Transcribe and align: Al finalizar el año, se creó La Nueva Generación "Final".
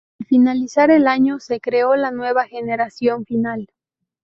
Al 0.19 0.25
finalizar 0.25 0.89
el 0.89 1.05
año, 1.07 1.37
se 1.39 1.59
creó 1.59 1.95
La 1.95 2.09
Nueva 2.09 2.45
Generación 2.47 3.23
"Final". 3.23 3.69